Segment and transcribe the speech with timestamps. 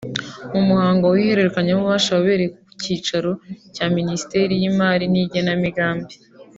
[0.53, 3.31] mu muhango w’ihererekanyabubasha wabereye ku cyicaro
[3.75, 6.13] cya Ministeri y’Imari n’Igenamigambi